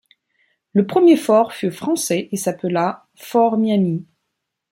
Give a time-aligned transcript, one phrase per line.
[0.73, 4.07] Le premier fort fut français et s'appela Fort Miamis.